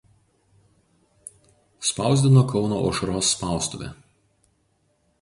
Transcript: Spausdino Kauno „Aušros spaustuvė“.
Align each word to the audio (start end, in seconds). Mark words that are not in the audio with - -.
Spausdino 1.89 2.47
Kauno 2.55 2.81
„Aušros 2.89 3.31
spaustuvė“. 3.37 3.95